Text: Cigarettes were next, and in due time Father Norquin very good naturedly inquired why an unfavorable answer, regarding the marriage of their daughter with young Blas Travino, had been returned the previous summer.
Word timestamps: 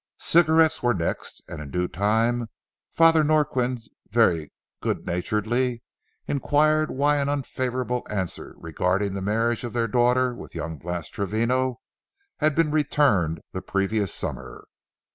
Cigarettes 0.17 0.81
were 0.81 0.95
next, 0.95 1.43
and 1.47 1.61
in 1.61 1.69
due 1.69 1.87
time 1.87 2.49
Father 2.91 3.23
Norquin 3.23 3.79
very 4.09 4.51
good 4.81 5.05
naturedly 5.05 5.83
inquired 6.25 6.89
why 6.89 7.17
an 7.17 7.29
unfavorable 7.29 8.07
answer, 8.09 8.55
regarding 8.57 9.13
the 9.13 9.21
marriage 9.21 9.63
of 9.63 9.73
their 9.73 9.87
daughter 9.87 10.33
with 10.33 10.55
young 10.55 10.79
Blas 10.79 11.07
Travino, 11.07 11.81
had 12.37 12.55
been 12.55 12.71
returned 12.71 13.41
the 13.51 13.61
previous 13.61 14.11
summer. 14.11 14.63